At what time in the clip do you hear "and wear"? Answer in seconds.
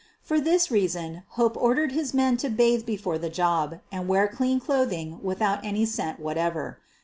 3.91-4.27